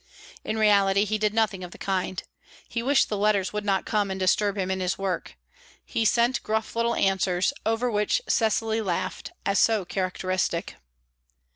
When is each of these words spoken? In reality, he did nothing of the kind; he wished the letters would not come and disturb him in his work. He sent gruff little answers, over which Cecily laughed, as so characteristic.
In 0.43 0.57
reality, 0.57 1.05
he 1.05 1.19
did 1.19 1.31
nothing 1.31 1.63
of 1.63 1.69
the 1.69 1.77
kind; 1.77 2.23
he 2.67 2.81
wished 2.81 3.07
the 3.07 3.15
letters 3.17 3.53
would 3.53 3.63
not 3.63 3.85
come 3.85 4.09
and 4.09 4.19
disturb 4.19 4.57
him 4.57 4.71
in 4.71 4.79
his 4.79 4.97
work. 4.97 5.37
He 5.85 6.05
sent 6.05 6.41
gruff 6.41 6.75
little 6.75 6.95
answers, 6.95 7.53
over 7.67 7.91
which 7.91 8.19
Cecily 8.27 8.81
laughed, 8.81 9.31
as 9.45 9.59
so 9.59 9.85
characteristic. 9.85 10.77